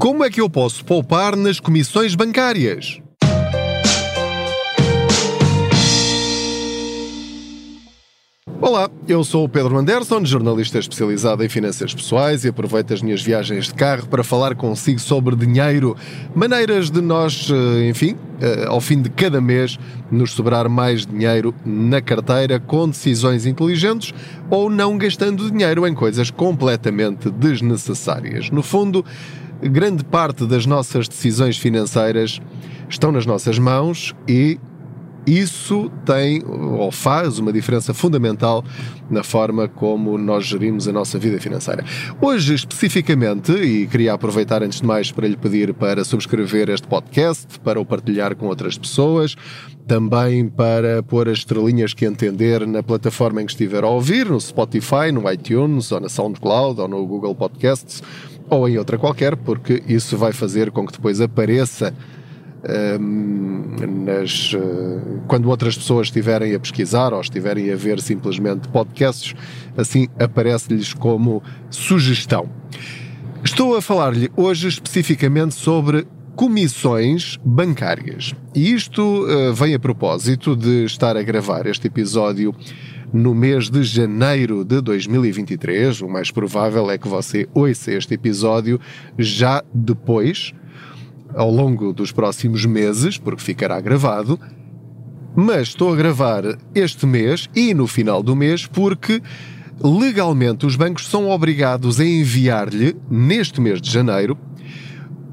[0.00, 3.02] Como é que eu posso poupar nas comissões bancárias?
[8.62, 13.20] Olá, eu sou o Pedro Anderson, jornalista especializado em finanças pessoais e aproveito as minhas
[13.20, 15.94] viagens de carro para falar consigo sobre dinheiro,
[16.34, 19.78] maneiras de nós, eh, enfim, eh, ao fim de cada mês,
[20.10, 24.14] nos sobrar mais dinheiro na carteira com decisões inteligentes
[24.48, 28.48] ou não gastando dinheiro em coisas completamente desnecessárias.
[28.48, 29.04] No fundo,
[29.62, 32.40] grande parte das nossas decisões financeiras
[32.88, 34.58] estão nas nossas mãos e
[35.26, 38.64] isso tem ou faz uma diferença fundamental
[39.10, 41.84] na forma como nós gerimos a nossa vida financeira.
[42.20, 47.46] Hoje, especificamente, e queria aproveitar antes de mais para lhe pedir para subscrever este podcast,
[47.60, 49.36] para o partilhar com outras pessoas,
[49.86, 54.40] também para pôr as estrelinhas que entender na plataforma em que estiver a ouvir, no
[54.40, 58.02] Spotify, no iTunes, ou na SoundCloud, ou no Google Podcasts,
[58.50, 61.94] ou em outra qualquer, porque isso vai fazer com que depois apareça
[63.80, 69.34] nas, uh, quando outras pessoas estiverem a pesquisar ou estiverem a ver simplesmente podcasts,
[69.76, 72.48] assim aparece-lhes como sugestão.
[73.42, 78.34] Estou a falar-lhe hoje especificamente sobre comissões bancárias.
[78.54, 82.54] E isto uh, vem a propósito de estar a gravar este episódio
[83.12, 86.02] no mês de janeiro de 2023.
[86.02, 88.80] O mais provável é que você ouça este episódio
[89.18, 90.52] já depois
[91.34, 94.38] ao longo dos próximos meses, porque ficará gravado,
[95.34, 96.42] mas estou a gravar
[96.74, 99.22] este mês e no final do mês porque
[99.82, 104.36] legalmente os bancos são obrigados a enviar-lhe, neste mês de janeiro,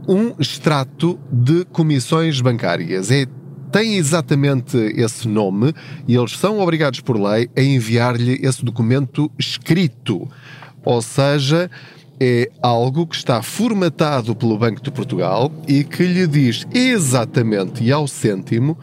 [0.07, 3.11] um extrato de comissões bancárias.
[3.11, 3.25] É,
[3.71, 5.73] tem exatamente esse nome
[6.07, 10.27] e eles são obrigados por lei a enviar-lhe esse documento escrito.
[10.83, 11.69] Ou seja,
[12.19, 17.91] é algo que está formatado pelo Banco de Portugal e que lhe diz exatamente e
[17.91, 18.77] ao cêntimo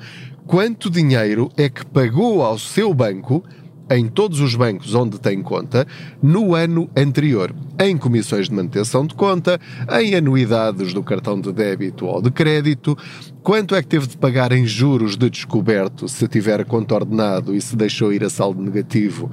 [0.46, 3.42] quanto dinheiro é que pagou ao seu banco
[3.90, 5.86] em todos os bancos onde tem conta
[6.22, 9.61] no ano anterior, em comissões de manutenção de conta,
[10.00, 12.96] em anuidades do cartão de débito ou de crédito,
[13.42, 17.61] quanto é que teve de pagar em juros de descoberto se tiver conta ordenado e
[17.61, 19.30] se deixou ir a saldo negativo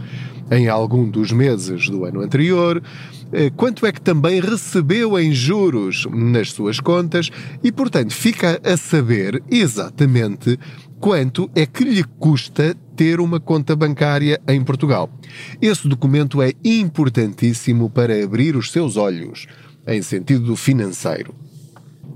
[0.52, 2.84] em algum dos meses do ano anterior,
[3.32, 7.30] eh, quanto é que também recebeu em juros nas suas contas?
[7.64, 10.60] E, portanto, fica a saber exatamente
[11.00, 15.10] quanto é que lhe custa ter uma conta bancária em Portugal.
[15.60, 19.48] Esse documento é importantíssimo para abrir os seus olhos
[19.88, 21.34] em sentido financeiro.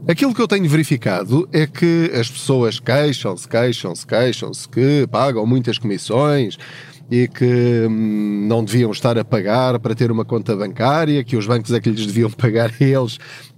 [0.08, 5.80] Aquilo que eu tenho verificado é que as pessoas queixam-se, queixam-se, queixam-se que pagam muitas
[5.80, 6.56] comissões,
[7.10, 11.48] e que hum, não deviam estar a pagar para ter uma conta bancária, que os
[11.48, 13.18] bancos é que lhes deviam pagar a eles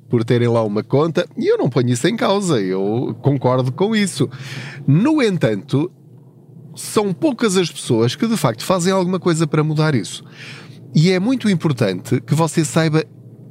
[0.09, 3.93] por terem lá uma conta, e eu não ponho isso em causa, eu concordo com
[3.93, 4.29] isso.
[4.87, 5.91] No entanto,
[6.77, 10.23] são poucas as pessoas que de facto fazem alguma coisa para mudar isso.
[10.95, 13.03] E é muito importante que você saiba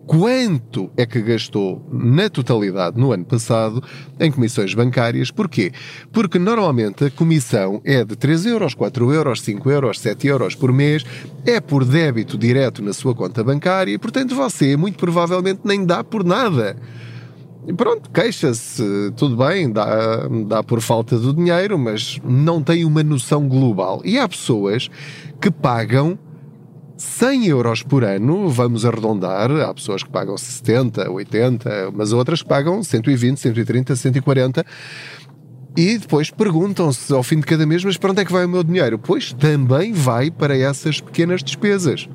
[0.07, 3.83] quanto é que gastou na totalidade no ano passado
[4.21, 5.31] em comissões bancárias.
[5.31, 5.73] Porquê?
[6.13, 10.73] Porque normalmente a comissão é de 3 euros, 4 euros, 5 euros, 7 euros por
[10.73, 11.05] mês,
[11.45, 16.05] é por débito direto na sua conta bancária e, portanto, você muito provavelmente nem dá
[16.05, 16.77] por nada.
[17.75, 23.49] Pronto, queixa-se, tudo bem, dá, dá por falta do dinheiro, mas não tem uma noção
[23.49, 24.01] global.
[24.05, 24.89] E há pessoas
[25.41, 26.17] que pagam
[26.97, 32.49] 100 euros por ano, vamos arredondar, há pessoas que pagam 70, 80, mas outras que
[32.49, 34.65] pagam 120, 130, 140
[35.77, 38.49] e depois perguntam-se ao fim de cada mês, mas para onde é que vai o
[38.49, 38.99] meu dinheiro?
[38.99, 42.09] Pois também vai para essas pequenas despesas.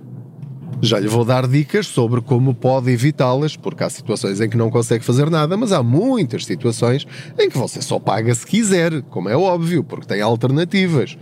[0.83, 4.71] Já lhe vou dar dicas sobre como pode evitá-las, porque há situações em que não
[4.71, 7.05] consegue fazer nada, mas há muitas situações
[7.37, 11.15] em que você só paga se quiser, como é óbvio, porque tem alternativas.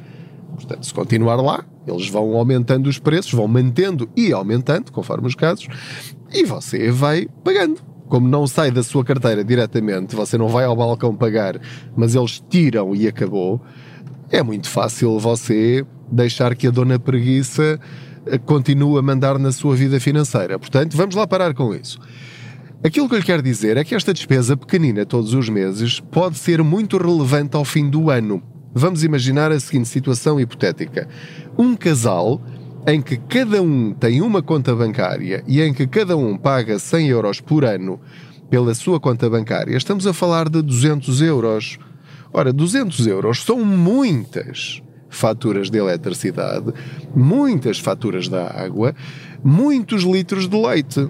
[0.56, 5.36] Portanto, se continuar lá, eles vão aumentando os preços, vão mantendo e aumentando, conforme os
[5.36, 5.68] casos,
[6.32, 7.82] e você vai pagando.
[8.08, 11.60] Como não sai da sua carteira diretamente, você não vai ao balcão pagar,
[11.96, 13.62] mas eles tiram e acabou,
[14.32, 17.80] é muito fácil você deixar que a dona preguiça
[18.38, 20.60] continue a mandar na sua vida financeira.
[20.60, 22.00] Portanto, vamos lá parar com isso.
[22.84, 26.38] Aquilo que eu lhe quero dizer é que esta despesa pequenina todos os meses pode
[26.38, 28.42] ser muito relevante ao fim do ano.
[28.74, 31.08] Vamos imaginar a seguinte situação hipotética:
[31.58, 32.42] um casal
[32.88, 37.08] em que cada um tem uma conta bancária e em que cada um paga 100
[37.08, 38.00] euros por ano
[38.50, 41.78] pela sua conta bancária, estamos a falar de 200 euros.
[42.32, 46.74] Ora, 200 euros são muitas faturas de eletricidade,
[47.16, 48.96] muitas faturas da água,
[49.44, 51.10] muitos litros de leite.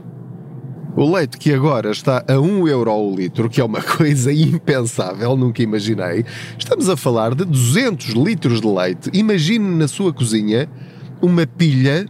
[0.96, 5.36] O leite que agora está a 1 euro o litro, que é uma coisa impensável,
[5.36, 6.26] nunca imaginei.
[6.58, 9.10] Estamos a falar de 200 litros de leite.
[9.14, 10.68] Imagine na sua cozinha
[11.22, 12.06] uma pilha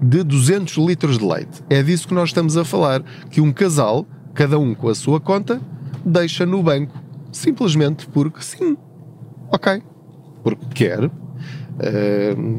[0.00, 1.62] de 200 litros de leite.
[1.70, 5.20] É disso que nós estamos a falar, que um casal, cada um com a sua
[5.20, 5.60] conta,
[6.04, 6.98] deixa no banco,
[7.30, 8.76] simplesmente porque sim.
[9.50, 9.82] Ok.
[10.42, 11.10] Porque quer,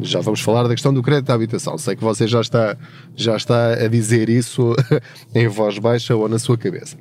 [0.01, 1.77] Já vamos falar da questão do crédito à habitação.
[1.77, 2.77] Sei que você já está,
[3.15, 4.75] já está a dizer isso
[5.33, 6.97] em voz baixa ou na sua cabeça.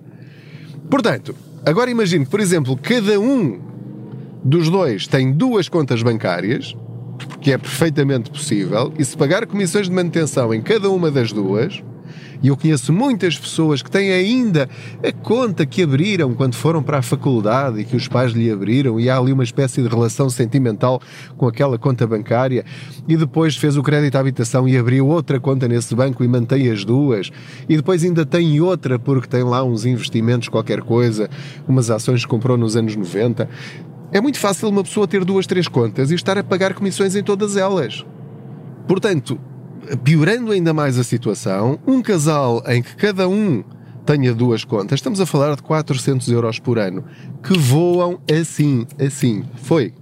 [0.90, 1.34] Portanto,
[1.64, 3.60] agora imagine que, por exemplo, cada um
[4.44, 6.76] dos dois tem duas contas bancárias,
[7.40, 11.82] que é perfeitamente possível, e se pagar comissões de manutenção em cada uma das duas,
[12.42, 14.68] e eu conheço muitas pessoas que têm ainda
[15.02, 19.00] a conta que abriram quando foram para a faculdade e que os pais lhe abriram,
[19.00, 21.00] e há ali uma espécie de relação sentimental
[21.36, 22.64] com aquela conta bancária,
[23.08, 26.70] e depois fez o crédito à habitação e abriu outra conta nesse banco e mantém
[26.70, 27.30] as duas,
[27.68, 31.30] e depois ainda tem outra porque tem lá uns investimentos, qualquer coisa,
[31.66, 33.48] umas ações que comprou nos anos 90.
[34.12, 37.22] É muito fácil uma pessoa ter duas, três contas e estar a pagar comissões em
[37.22, 38.04] todas elas.
[38.86, 39.40] Portanto,
[40.02, 43.62] piorando ainda mais a situação, um casal em que cada um
[44.04, 47.04] tenha duas contas, estamos a falar de 400 euros por ano,
[47.42, 49.44] que voam assim, assim.
[49.56, 49.94] Foi.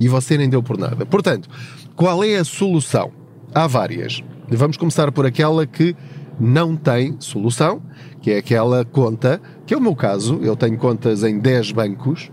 [0.00, 1.04] E você nem deu por nada.
[1.04, 1.48] Portanto,
[1.96, 3.10] qual é a solução?
[3.52, 4.22] Há várias.
[4.48, 5.96] Vamos começar por aquela que
[6.38, 7.82] não tem solução,
[8.22, 12.30] que é aquela conta, que é o meu caso, eu tenho contas em 10 bancos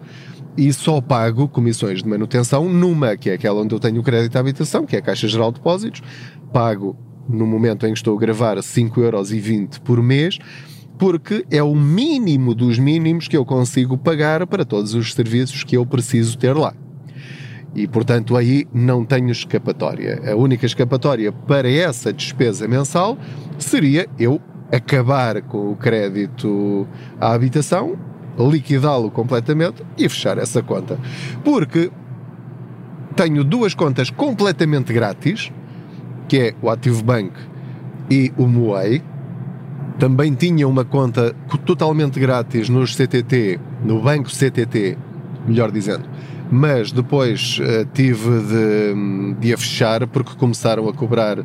[0.58, 4.36] e só pago comissões de manutenção numa, que é aquela onde eu tenho o crédito
[4.36, 6.02] à habitação, que é a Caixa Geral de Depósitos,
[6.56, 6.96] pago
[7.28, 10.40] no momento em que estou a gravar 5,20€ por mês,
[10.98, 15.76] porque é o mínimo dos mínimos que eu consigo pagar para todos os serviços que
[15.76, 16.74] eu preciso ter lá.
[17.76, 20.32] E, portanto, aí não tenho escapatória.
[20.32, 23.18] A única escapatória para essa despesa mensal
[23.58, 24.40] seria eu
[24.72, 26.88] acabar com o crédito
[27.20, 28.00] à habitação,
[28.40, 30.98] liquidá-lo completamente e fechar essa conta.
[31.44, 31.92] Porque
[33.14, 35.52] tenho duas contas completamente grátis
[36.28, 37.32] que é o Active Bank
[38.10, 39.02] e o Moai.
[40.00, 41.34] Também tinha uma conta
[41.66, 44.98] totalmente grátis nos CTT, no banco CTT,
[45.48, 46.04] melhor dizendo.
[46.52, 51.38] Mas depois uh, tive de, de a fechar porque começaram a cobrar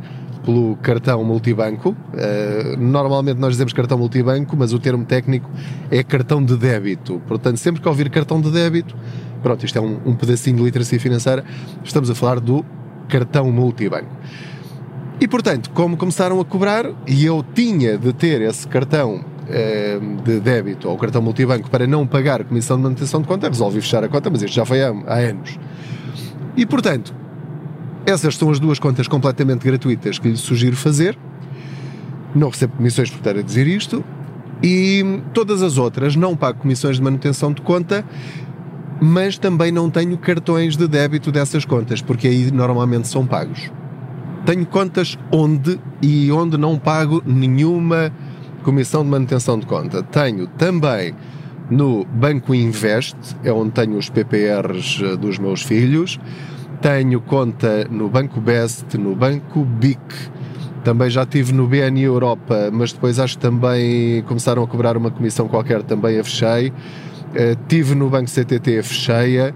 [0.44, 1.90] pelo cartão multibanco.
[1.90, 5.48] Uh, normalmente nós dizemos cartão multibanco, mas o termo técnico
[5.90, 7.20] é cartão de débito.
[7.26, 8.96] Portanto, sempre que ouvir cartão de débito,
[9.42, 11.44] pronto, isto é um, um pedacinho de literacia financeira,
[11.84, 12.64] estamos a falar do
[13.08, 14.10] cartão multibanco.
[15.20, 20.40] E portanto, como começaram a cobrar, e eu tinha de ter esse cartão eh, de
[20.40, 24.08] débito ou cartão multibanco para não pagar comissão de manutenção de conta, resolvi fechar a
[24.08, 25.58] conta, mas isto já foi há, há anos.
[26.56, 27.14] E portanto,
[28.06, 31.18] essas são as duas contas completamente gratuitas que lhe sugiro fazer.
[32.34, 34.02] Não recebo comissões por estar a dizer isto.
[34.62, 38.04] E todas as outras não pago comissões de manutenção de conta,
[39.00, 43.70] mas também não tenho cartões de débito dessas contas, porque aí normalmente são pagos.
[44.44, 48.10] Tenho contas onde e onde não pago nenhuma
[48.62, 50.02] comissão de manutenção de conta.
[50.02, 51.14] Tenho também
[51.70, 56.18] no Banco Invest, é onde tenho os PPRs eh, dos meus filhos.
[56.80, 60.00] Tenho conta no Banco Best, no Banco BIC.
[60.82, 65.10] Também já tive no BNI Europa, mas depois acho que também começaram a cobrar uma
[65.10, 66.68] comissão qualquer, também a fechei.
[66.70, 69.52] Uh, tive no Banco CTT, a fechei.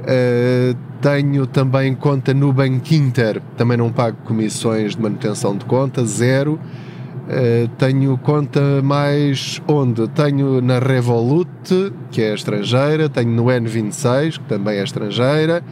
[0.00, 6.04] Uh, tenho também conta no Banco Inter, também não pago comissões de manutenção de conta,
[6.04, 6.54] zero.
[6.54, 10.08] Uh, tenho conta mais onde?
[10.08, 15.62] Tenho na Revolut, que é estrangeira, tenho no N26, que também é estrangeira.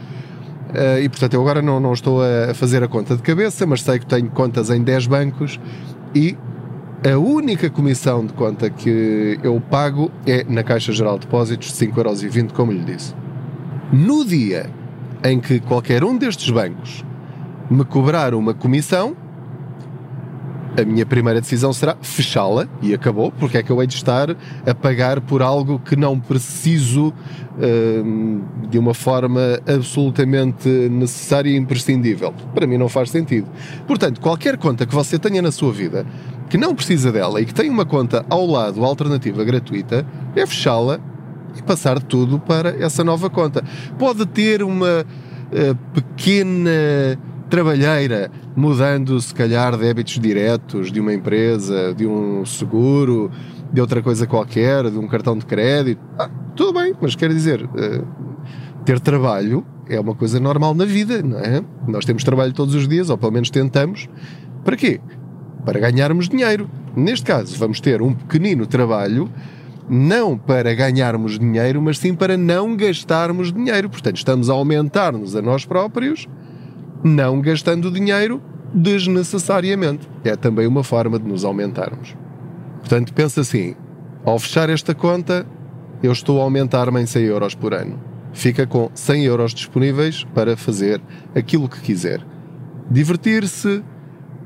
[0.69, 3.81] Uh, e portanto, eu agora não, não estou a fazer a conta de cabeça, mas
[3.81, 5.59] sei que tenho contas em 10 bancos
[6.13, 6.37] e
[7.03, 12.51] a única comissão de conta que eu pago é na Caixa Geral de Depósitos, 5,20€,
[12.51, 13.13] como lhe disse.
[13.91, 14.69] No dia
[15.23, 17.03] em que qualquer um destes bancos
[17.71, 19.15] me cobrar uma comissão,
[20.79, 24.29] a minha primeira decisão será fechá-la e acabou, porque é que eu hei de estar
[24.65, 32.31] a pagar por algo que não preciso uh, de uma forma absolutamente necessária e imprescindível.
[32.53, 33.47] Para mim não faz sentido.
[33.87, 36.05] Portanto, qualquer conta que você tenha na sua vida
[36.47, 40.05] que não precisa dela e que tem uma conta ao lado alternativa gratuita,
[40.35, 40.99] é fechá-la
[41.57, 43.63] e passar tudo para essa nova conta.
[43.97, 47.17] Pode ter uma uh, pequena
[47.49, 53.31] trabalheira, mudando se calhar débitos diretos de uma empresa, de um seguro,
[53.73, 56.01] de outra coisa qualquer, de um cartão de crédito.
[56.17, 58.07] Ah, tudo bem, mas quer dizer, uh,
[58.85, 61.63] ter trabalho é uma coisa normal na vida, não é?
[61.87, 64.07] Nós temos trabalho todos os dias, ou pelo menos tentamos.
[64.63, 65.01] Para quê?
[65.65, 66.69] Para ganharmos dinheiro.
[66.95, 69.29] Neste caso, vamos ter um pequenino trabalho
[69.89, 73.89] não para ganharmos dinheiro, mas sim para não gastarmos dinheiro.
[73.89, 76.27] Portanto, estamos a aumentar-nos a nós próprios,
[77.03, 78.41] não gastando dinheiro
[78.73, 80.07] desnecessariamente.
[80.23, 82.15] É também uma forma de nos aumentarmos.
[82.79, 83.75] Portanto, pensa assim:
[84.23, 85.45] ao fechar esta conta,
[86.03, 87.99] eu estou a aumentar-me em 100 euros por ano.
[88.31, 91.01] Fica com 100 euros disponíveis para fazer
[91.35, 92.21] aquilo que quiser.
[92.89, 93.83] Divertir-se,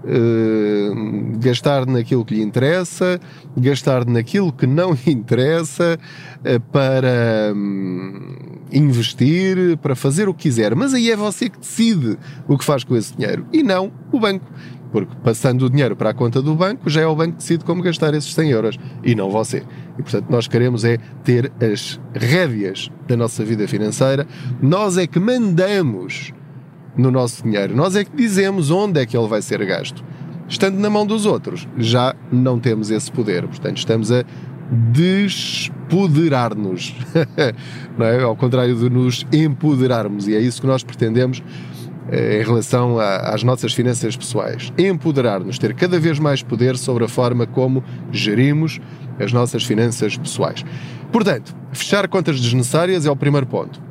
[0.03, 3.19] Uh, gastar naquilo que lhe interessa,
[3.55, 5.97] gastar naquilo que não lhe interessa,
[6.39, 8.35] uh, para um,
[8.71, 10.75] investir, para fazer o que quiser.
[10.75, 12.17] Mas aí é você que decide
[12.47, 14.45] o que faz com esse dinheiro e não o banco.
[14.91, 17.65] Porque passando o dinheiro para a conta do banco, já é o banco que decide
[17.65, 19.63] como gastar esses 100 euros e não você.
[19.97, 24.27] E portanto, nós queremos é ter as rédeas da nossa vida financeira,
[24.61, 26.31] nós é que mandamos
[26.97, 30.03] no nosso dinheiro, nós é que dizemos onde é que ele vai ser gasto.
[30.47, 34.23] Estando na mão dos outros, já não temos esse poder, portanto, estamos a
[34.91, 36.95] despoderar-nos,
[37.37, 37.53] é?
[38.23, 41.41] ao contrário de nos empoderarmos, e é isso que nós pretendemos
[42.09, 44.73] eh, em relação a, às nossas finanças pessoais.
[44.77, 48.79] Empoderar-nos, ter cada vez mais poder sobre a forma como gerimos
[49.19, 50.65] as nossas finanças pessoais.
[51.11, 53.81] Portanto, fechar contas desnecessárias é o primeiro ponto.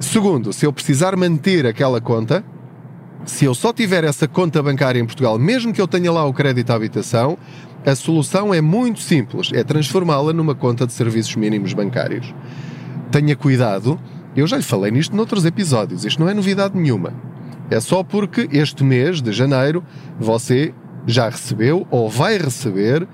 [0.00, 2.44] Segundo, se eu precisar manter aquela conta,
[3.24, 6.32] se eu só tiver essa conta bancária em Portugal, mesmo que eu tenha lá o
[6.32, 7.36] crédito à habitação,
[7.84, 12.34] a solução é muito simples: é transformá-la numa conta de serviços mínimos bancários.
[13.10, 13.98] Tenha cuidado
[14.38, 17.12] eu já lhe falei nisto noutros episódios, isto não é novidade nenhuma.
[17.68, 19.82] É só porque este mês de janeiro
[20.16, 20.72] você
[21.06, 23.08] já recebeu ou vai receber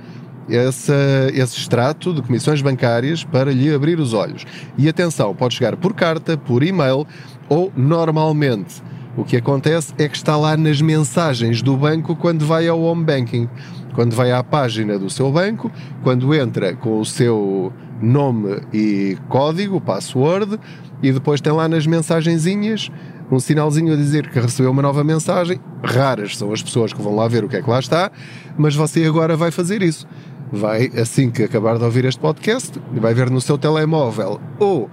[0.49, 0.93] esse,
[1.33, 4.45] esse extrato de comissões bancárias para lhe abrir os olhos.
[4.77, 7.07] E atenção, pode chegar por carta, por e-mail
[7.49, 8.83] ou normalmente.
[9.17, 13.05] O que acontece é que está lá nas mensagens do banco quando vai ao home
[13.05, 13.49] banking.
[13.95, 15.71] Quando vai à página do seu banco,
[16.03, 17.73] quando entra com o seu
[18.03, 20.59] nome e código, password,
[21.01, 22.91] e depois tem lá nas mensagenzinhas
[23.31, 25.61] um sinalzinho a dizer que recebeu uma nova mensagem.
[25.83, 28.11] Raras são as pessoas que vão lá ver o que é que lá está,
[28.59, 30.07] mas você agora vai fazer isso.
[30.55, 34.89] Vai, assim que acabar de ouvir este podcast, vai ver no seu telemóvel ou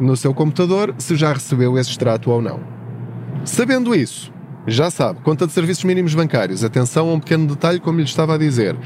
[0.00, 2.60] no seu computador se já recebeu esse extrato ou não.
[3.44, 4.32] Sabendo isso,
[4.66, 6.64] já sabe, conta de serviços mínimos bancários.
[6.64, 8.76] Atenção a um pequeno detalhe, como lhe estava a dizer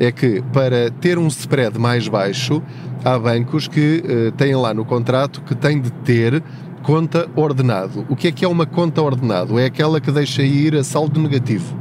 [0.00, 2.62] é que para ter um spread mais baixo,
[3.04, 6.42] há bancos que uh, têm lá no contrato que têm de ter
[6.82, 8.06] conta ordenado.
[8.08, 9.58] O que é que é uma conta ordenado?
[9.58, 11.76] É aquela que deixa ir a saldo negativo.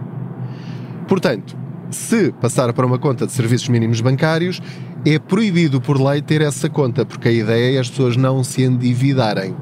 [1.07, 1.55] Portanto,
[1.89, 4.61] se passar para uma conta de serviços mínimos bancários,
[5.05, 8.63] é proibido por lei ter essa conta, porque a ideia é as pessoas não se
[8.63, 9.55] endividarem.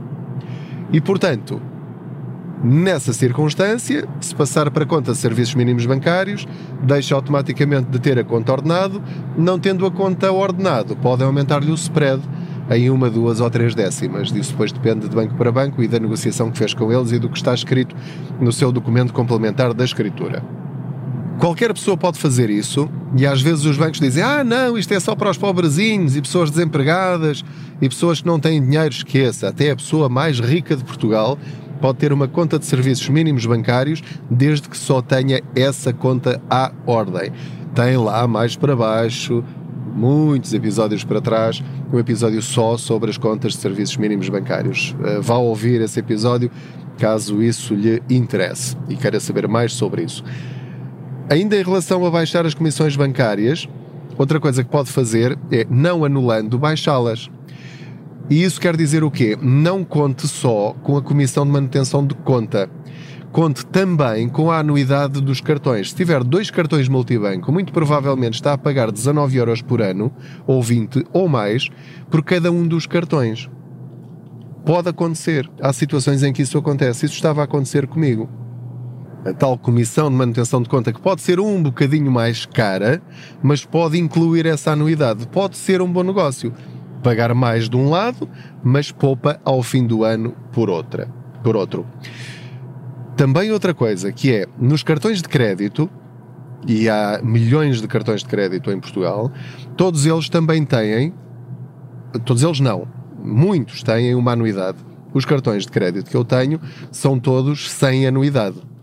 [0.91, 1.61] E portanto,
[2.63, 6.47] Nessa circunstância, se passar para conta de serviços mínimos bancários,
[6.81, 9.03] deixa automaticamente de ter a conta ordenado,
[9.37, 12.23] não tendo a conta ordenado, pode aumentar-lhe o spread
[12.71, 14.31] em uma, duas ou três décimas.
[14.31, 17.19] Isso depois depende de banco para banco e da negociação que fez com eles e
[17.19, 17.95] do que está escrito
[18.39, 20.43] no seu documento complementar da escritura.
[21.39, 24.99] Qualquer pessoa pode fazer isso e às vezes os bancos dizem: Ah, não, isto é
[24.99, 27.43] só para os pobrezinhos e pessoas desempregadas
[27.81, 28.93] e pessoas que não têm dinheiro.
[28.93, 31.37] Esqueça, até a pessoa mais rica de Portugal
[31.81, 34.01] pode ter uma conta de serviços mínimos bancários
[34.31, 37.31] desde que só tenha essa conta à ordem.
[37.75, 39.43] Tem lá mais para baixo,
[39.93, 41.61] muitos episódios para trás,
[41.91, 44.95] um episódio só sobre as contas de serviços mínimos bancários.
[45.03, 46.49] Eh, vá ouvir esse episódio
[46.97, 50.23] caso isso lhe interesse e queira saber mais sobre isso.
[51.29, 53.67] Ainda em relação a baixar as comissões bancárias,
[54.15, 57.29] outra coisa que pode fazer é, não anulando, baixá-las.
[58.29, 59.37] E isso quer dizer o quê?
[59.41, 62.69] Não conte só com a comissão de manutenção de conta.
[63.31, 65.89] Conte também com a anuidade dos cartões.
[65.89, 70.11] Se tiver dois cartões multibanco, muito provavelmente está a pagar 19 euros por ano,
[70.45, 71.69] ou 20 ou mais,
[72.09, 73.49] por cada um dos cartões.
[74.63, 75.49] Pode acontecer.
[75.59, 77.05] Há situações em que isso acontece.
[77.05, 78.44] Isso estava a acontecer comigo.
[79.25, 83.01] A tal comissão de manutenção de conta, que pode ser um bocadinho mais cara,
[83.41, 85.25] mas pode incluir essa anuidade.
[85.27, 86.53] Pode ser um bom negócio
[87.01, 88.29] pagar mais de um lado,
[88.63, 91.07] mas poupa ao fim do ano por outra,
[91.43, 91.87] por outro.
[93.17, 95.89] Também outra coisa que é nos cartões de crédito
[96.67, 99.31] e há milhões de cartões de crédito em Portugal,
[99.75, 101.13] todos eles também têm,
[102.25, 102.87] todos eles não,
[103.23, 104.77] muitos têm uma anuidade.
[105.13, 106.59] Os cartões de crédito que eu tenho
[106.91, 108.74] são todos sem anuidade.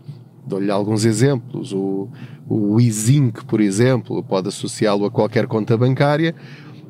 [0.45, 1.73] Dou-lhe alguns exemplos.
[1.73, 2.09] O,
[2.47, 6.35] o Easync, por exemplo, pode associá-lo a qualquer conta bancária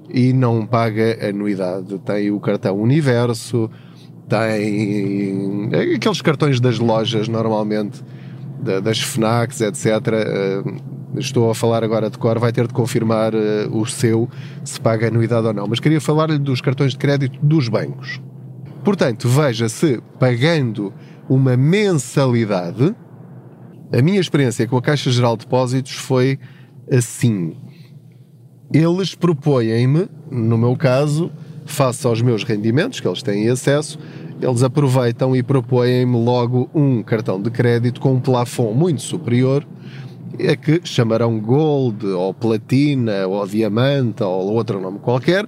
[0.09, 1.99] e não paga anuidade.
[1.99, 3.69] Tem o cartão Universo,
[4.27, 8.03] tem aqueles cartões das lojas normalmente,
[8.83, 9.85] das FNACs, etc.
[10.07, 10.63] Eh,
[11.19, 13.37] estou a falar agora de cor, vai ter de confirmar uh,
[13.71, 14.29] o seu
[14.63, 15.67] se paga anuidade ou não.
[15.67, 18.21] Mas queria falar-lhe dos cartões de crédito dos bancos.
[18.83, 20.93] Portanto, veja se pagando
[21.29, 22.95] uma mensalidade,
[23.93, 26.39] a minha experiência com a Caixa Geral de Depósitos foi
[26.91, 27.55] assim.
[28.73, 31.31] Eles propõem-me, no meu caso,
[31.65, 33.99] face aos meus rendimentos, que eles têm acesso,
[34.41, 39.63] eles aproveitam e propõem-me logo um cartão de crédito com um plafond muito superior,
[40.39, 45.47] é que chamarão Gold, ou Platina, ou Diamante, ou outro nome qualquer,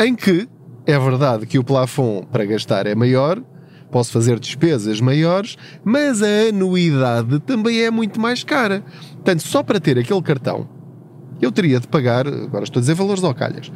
[0.00, 0.48] em que
[0.84, 3.40] é verdade que o plafond para gastar é maior,
[3.90, 8.82] posso fazer despesas maiores, mas a anuidade também é muito mais cara.
[9.12, 10.68] Portanto, só para ter aquele cartão,
[11.40, 13.70] eu teria de pagar, agora estou a dizer valores ao calhas,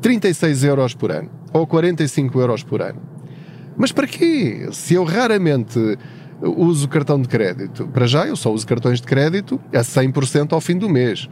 [0.00, 3.00] 36 euros por ano ou 45 euros por ano.
[3.76, 4.68] Mas para quê?
[4.72, 5.78] Se eu raramente
[6.40, 10.60] uso cartão de crédito, para já eu só uso cartões de crédito a 100% ao
[10.60, 11.28] fim do mês.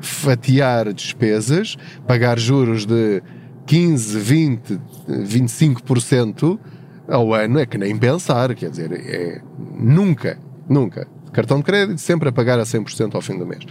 [0.00, 1.76] Fatiar despesas,
[2.06, 3.22] pagar juros de
[3.66, 6.58] 15, 20, 25%
[7.08, 9.42] ao ano é que nem pensar, quer dizer, é
[9.78, 11.06] nunca, nunca.
[11.32, 13.64] Cartão de crédito sempre a pagar a 100% ao fim do mês.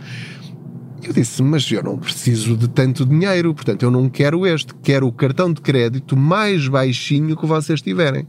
[1.03, 5.07] Eu disse, mas eu não preciso de tanto dinheiro, portanto eu não quero este, quero
[5.07, 8.27] o cartão de crédito mais baixinho que vocês tiverem.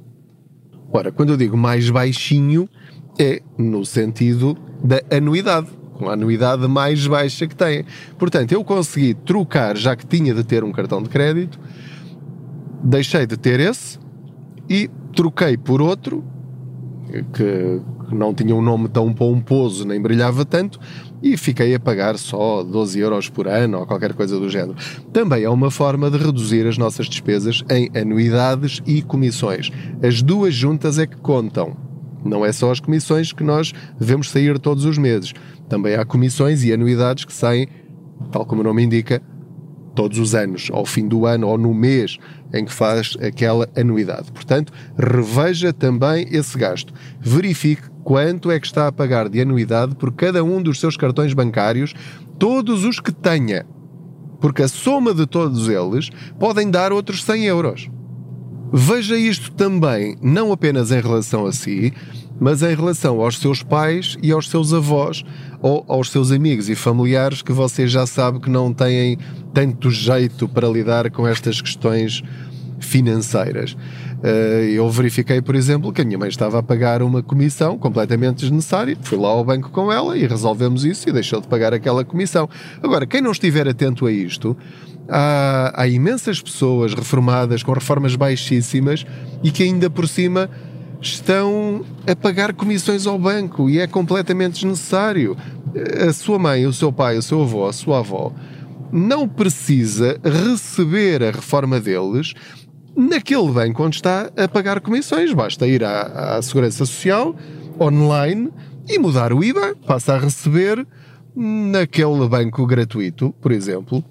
[0.90, 2.68] Ora, quando eu digo mais baixinho,
[3.18, 7.84] é no sentido da anuidade, com a anuidade mais baixa que têm.
[8.18, 11.58] Portanto, eu consegui trocar, já que tinha de ter um cartão de crédito,
[12.82, 14.01] deixei de ter esse
[14.68, 16.24] e troquei por outro
[17.32, 17.80] que,
[18.14, 20.78] não tinha um nome tão pomposo nem brilhava tanto
[21.22, 24.76] e fiquei a pagar só 12 euros por ano ou qualquer coisa do género.
[25.12, 29.70] Também é uma forma de reduzir as nossas despesas em anuidades e comissões.
[30.02, 31.76] As duas juntas é que contam.
[32.24, 35.32] Não é só as comissões que nós devemos sair todos os meses.
[35.68, 37.68] Também há comissões e anuidades que saem,
[38.30, 39.22] tal como o nome indica,
[39.94, 42.18] todos os anos, ao fim do ano ou no mês
[42.52, 44.30] em que faz aquela anuidade.
[44.32, 46.92] Portanto, reveja também esse gasto.
[47.20, 51.32] Verifique quanto é que está a pagar de anuidade por cada um dos seus cartões
[51.32, 51.94] bancários,
[52.38, 53.64] todos os que tenha.
[54.40, 57.90] Porque a soma de todos eles podem dar outros 100 euros.
[58.72, 61.92] Veja isto também, não apenas em relação a si,
[62.40, 65.22] mas em relação aos seus pais e aos seus avós
[65.62, 69.16] ou aos seus amigos e familiares que você já sabe que não têm
[69.54, 72.22] tanto jeito para lidar com estas questões
[72.80, 73.76] financeiras.
[74.22, 78.40] Eh, eu verifiquei, por exemplo, que a minha mãe estava a pagar uma comissão completamente
[78.40, 78.96] desnecessária.
[79.02, 82.48] Fui lá ao banco com ela e resolvemos isso e deixou de pagar aquela comissão.
[82.82, 84.56] Agora, quem não estiver atento a isto,
[85.08, 89.04] há, há imensas pessoas reformadas com reformas baixíssimas
[89.42, 90.48] e que ainda por cima
[91.02, 95.36] estão a pagar comissões ao banco e é completamente desnecessário.
[96.08, 98.32] A sua mãe, o seu pai, o seu avô, a sua avó
[98.92, 102.34] não precisa receber a reforma deles
[102.94, 105.32] naquele banco onde está a pagar comissões.
[105.32, 107.34] Basta ir à, à Segurança Social,
[107.80, 108.50] online,
[108.88, 109.74] e mudar o IBA.
[109.86, 110.86] Passa a receber
[111.34, 114.04] naquele banco gratuito, por exemplo,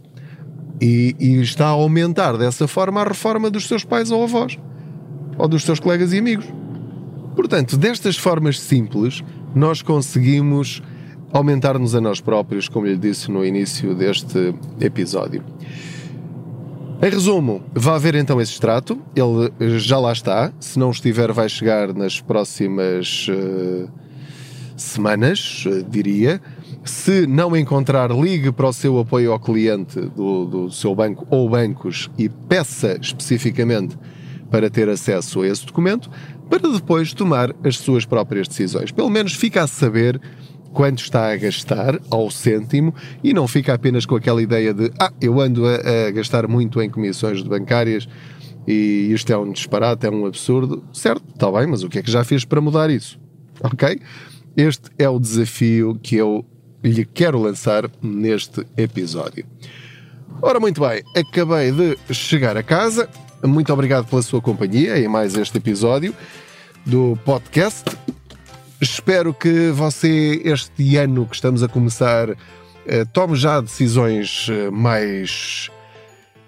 [0.82, 4.58] e, e, está a aumentar dessa forma a reforma dos seus pais ou avós,
[5.38, 6.46] ou dos seus colegas e amigos.
[7.36, 9.24] Portanto, destas formas simples,
[9.56, 10.82] nós conseguimos
[11.32, 15.44] aumentar-nos a nós próprios, como lhe disse no início deste episódio.
[17.04, 21.50] Em resumo, vai haver então esse extrato, ele já lá está, se não estiver, vai
[21.50, 23.90] chegar nas próximas uh,
[24.78, 26.40] semanas, uh, diria.
[26.84, 31.50] Se não encontrar, ligue para o seu apoio ao cliente do, do seu banco ou
[31.50, 33.98] bancos e peça especificamente
[34.52, 36.08] para ter acesso a esse documento,
[36.52, 38.92] para depois tomar as suas próprias decisões.
[38.92, 40.20] Pelo menos fica a saber
[40.74, 45.14] quanto está a gastar ao cêntimo e não fica apenas com aquela ideia de ah,
[45.22, 45.76] eu ando a,
[46.08, 48.06] a gastar muito em comissões bancárias
[48.68, 50.84] e isto é um disparate, é um absurdo.
[50.92, 53.18] Certo, está bem, mas o que é que já fez para mudar isso?
[53.64, 54.02] Ok?
[54.58, 56.46] Este é o desafio que eu
[56.84, 59.46] lhe quero lançar neste episódio.
[60.42, 63.10] Ora, muito bem, acabei de chegar a casa.
[63.44, 66.16] Muito obrigado pela sua companhia em mais este episódio
[66.86, 67.90] do podcast.
[68.80, 72.30] Espero que você, este ano que estamos a começar,
[72.86, 75.70] eh, tome já decisões eh, mais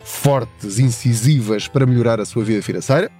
[0.03, 3.11] fortes, incisivas para melhorar a sua vida financeira.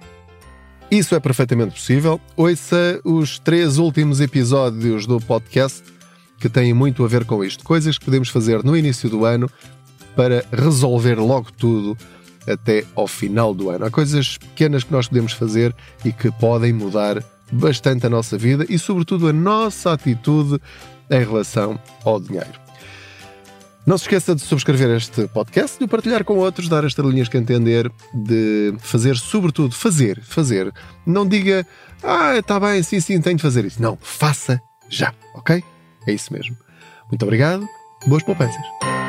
[0.90, 2.20] Isso é perfeitamente possível.
[2.36, 5.82] Ouça os três últimos episódios do podcast
[6.38, 7.64] que têm muito a ver com isto.
[7.64, 9.50] Coisas que podemos fazer no início do ano
[10.14, 11.96] para resolver logo tudo
[12.46, 13.86] até ao final do ano.
[13.86, 18.66] Há coisas pequenas que nós podemos fazer e que podem mudar bastante a nossa vida
[18.68, 20.60] e, sobretudo, a nossa atitude
[21.10, 22.64] em relação ao dinheiro.
[23.86, 27.28] Não se esqueça de subscrever este podcast, de o partilhar com outros, dar as estrelinhas
[27.28, 30.72] que entender, de fazer, sobretudo, fazer, fazer.
[31.06, 31.66] Não diga,
[32.02, 33.82] ah, está bem, sim, sim, tenho de fazer isso.
[33.82, 35.62] Não, faça já, ok?
[36.06, 36.56] É isso mesmo.
[37.10, 37.68] Muito obrigado,
[38.06, 39.03] boas poupanças.